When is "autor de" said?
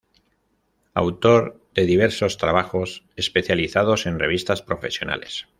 0.95-1.85